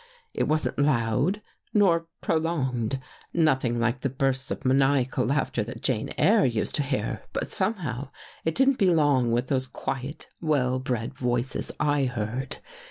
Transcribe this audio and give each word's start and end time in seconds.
It 0.33 0.47
wasn't 0.47 0.79
loud 0.79 1.43
nor 1.75 2.07
prolonged— 2.21 2.99
nothing 3.35 3.79
like 3.79 4.01
the 4.01 4.09
bursts 4.09 4.49
of 4.49 4.65
maniacal 4.65 5.27
laughter 5.27 5.63
that 5.63 5.83
Jane 5.83 6.09
Eyre 6.17 6.43
used 6.45 6.73
to 6.77 6.81
hear, 6.81 7.21
but, 7.33 7.51
somehow, 7.51 8.09
it 8.43 8.55
didn't 8.55 8.79
belong 8.79 9.31
with 9.31 9.49
those 9.49 9.67
quiet, 9.67 10.27
wellbred 10.41 11.13
voices 11.13 11.71
I 11.79 12.05
heard. 12.05 12.57